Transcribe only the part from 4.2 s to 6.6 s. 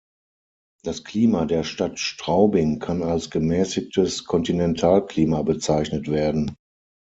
Kontinentalklima bezeichnet werden.